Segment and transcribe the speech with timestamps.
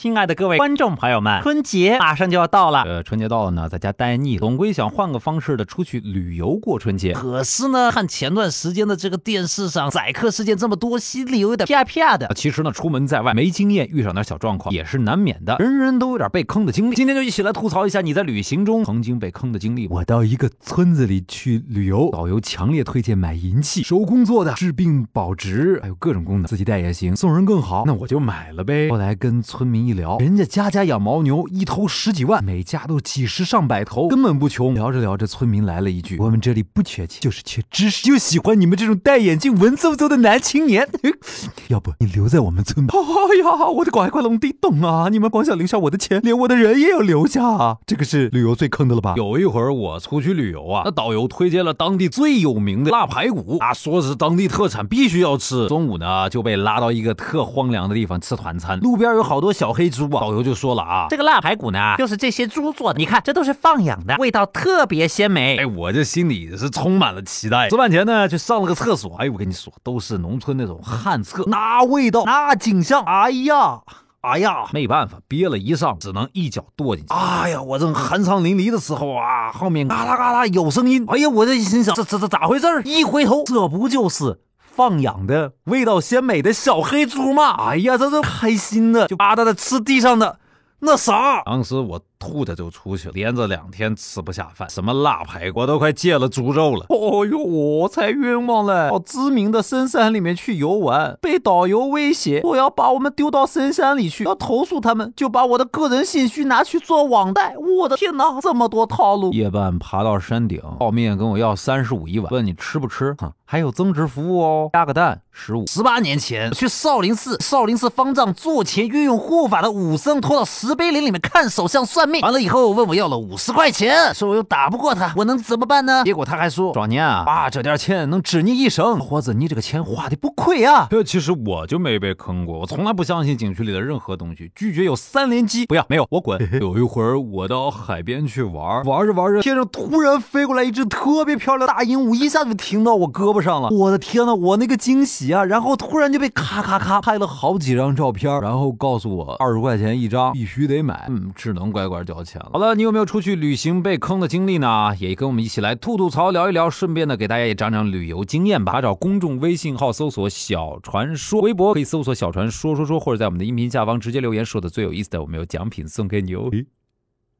[0.00, 2.84] 亲爱的各位观众朋友们，春节马上就要到了。
[2.84, 7.12] 呃，春节到了呢，在家待腻，总归想换个方式的出去旅游过春节。
[7.12, 12.32] 可是呢，看前段时间的这个电视上宰客事件这么多，心里有点啪啪的。
[12.34, 15.56] 其实呢，出门在外没经验，遇上点小状况也是难免的。
[15.58, 16.94] 人人都有点被坑的经历。
[16.94, 19.86] 今天就一起来吐槽一下你在旅行中曾经被坑的经历。
[19.88, 27.84] 我到一个村子里去旅游，导游强烈推荐买银器，手工做的，治病保值，还有各种功能，自己带也行，送人更好。
[27.84, 28.88] 那我就买了呗。
[28.88, 30.70] 后来跟村民一聊，人家家。
[30.70, 34.72] 家养牦牛，一头十几万，每家都几十上百头，根本不穷。
[34.72, 40.88] 聊着聊着，村民来了一句：“我们这里不缺钱，就是缺知识，就喜欢你们这种戴眼镜、文绉绉的男青年。
[41.66, 45.08] 要不你留在我们村吧？” 哎呀，我的乖乖龙弟，懂啊！
[45.10, 47.78] 你们光想留下我的钱，连我的人也要留下啊！
[47.84, 49.14] 这个是旅游最坑的了吧？
[49.16, 55.66] 有一会儿我出去旅游啊，那导游推荐了当地最有名的腊排骨啊，说是当地特产，必须要吃。
[55.66, 60.50] 中午呢就被拉到一个特荒凉的地方吃团餐，路边有好多小黑猪啊，导游就。
[60.60, 62.98] 说了啊，这个腊排骨呢，就是这些猪做的。
[62.98, 65.56] 你看，这都是放养的，味道特别鲜美。
[65.56, 67.70] 哎，我这心里是充满了期待。
[67.70, 69.16] 吃饭前呢，去上了个厕所。
[69.16, 73.80] 哎，我跟你说，都是农村那种旱厕，那味道，那景象，哎呀，
[74.20, 77.14] 哎呀，没办法，憋了一上，只能一脚跺进去。
[77.14, 81.06] 哎呀，我正酣畅淋漓的时候啊，后面嘎啦嘎啦有声音。
[81.08, 84.40] 哎呀，我这心想，这这这咋回事一回头，这不就是。
[84.74, 90.38] 放养的味道鲜美的小黑猪嘛，哎呀，这都开心的，就吧嗒的吃地上的
[90.80, 91.42] 那啥。
[91.44, 92.00] 当时我。
[92.20, 96.84] 吐的就出去了，连着两天吃不下饭，什么腊排骨都快戒了猪肉了。
[96.90, 98.90] 哦呦，我才冤枉嘞！
[98.90, 107.54] 到知名的深山里面去游玩，被导游威胁我要把我们丢到深山里去，要投诉他们，就把我的个人信息拿去做网贷。
[107.56, 109.32] 我的天哪，这么多套路！
[109.32, 113.16] 夜半爬到山顶，泡面跟我要三十五一碗，问你吃不吃？
[113.18, 115.66] 哼，还有增值服务哦，加个蛋十五。
[115.66, 122.09] 十八年前去少林寺，少林寺方丈坐前运用护法的武僧拖到石碑林里面看手相算。
[122.22, 126.02] 完了以后问我要了五十块钱，说我又打不过他，我能怎么办呢？
[126.04, 130.88] 结果他还说壮年啊，爸这点钱能治你一生，伙子，你这个钱花的不亏啊。
[130.90, 136.40] 这其实我就没被坑过，我从来不相信景区里的任何东西，拒绝有三连击，不要，没有，我滚。
[136.60, 143.68] 有一会儿我到海边去玩，玩着玩着，天上突然飞过来一只特别漂亮的大鹦鹉，一下就停到我胳膊上了。
[143.68, 145.44] 我的天呐，我那个惊喜啊！
[145.44, 151.99] 然后突然就被咔咔咔拍了好几张照片，然后告诉我二十块钱一张，必须得买，嗯，只能乖乖。
[152.04, 152.50] 交钱了。
[152.52, 154.94] 好了，你有没有出去旅行被坑的经历呢？
[154.98, 158.80] 也跟我们一起来吐吐槽，聊一聊，顺便呢给大家也讲讲旅游经验吧。
[158.80, 166.48] 找公众微信号搜索“小传说”，微博可以搜索“小传说说说”，或者在我们的音频下方直接留言，说的最有意思的，我们有奖品送给你哦。
[166.50, 166.66] 嘿，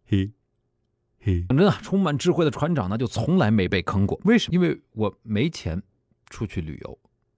[0.07, 0.31] 嘿，
[1.21, 1.45] 嘿。
[1.49, 4.21] 反正啊，充满智慧的船长呢，就从来没被坑过。
[4.25, 4.55] 为什么？
[4.55, 5.83] 因为我没钱
[6.29, 6.99] 出去旅游。